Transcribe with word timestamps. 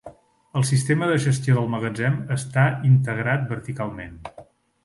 El 0.59 0.63
sistema 0.69 1.09
de 1.11 1.19
gestió 1.25 1.57
del 1.59 1.69
magatzem 1.75 2.17
està 2.37 2.65
integrat 2.93 3.47
verticalment. 3.55 4.21